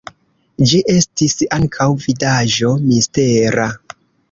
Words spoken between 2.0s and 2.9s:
vidaĵo